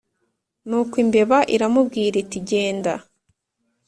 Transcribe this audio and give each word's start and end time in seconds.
nuko 0.67 0.95
imbeba 1.03 1.37
iramubwira 1.55 2.15
iti 2.23 2.37
genda 2.49 2.93